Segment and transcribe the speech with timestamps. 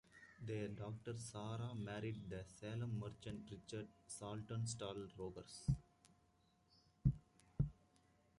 [0.43, 5.69] Their daughter Sarah married the Salem merchant Richard Saltonstall Rogers.